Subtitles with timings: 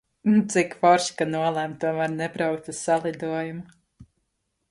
[0.53, 4.09] Cik forši, ka nolēmu tomēr nebraukt uz salidojumu!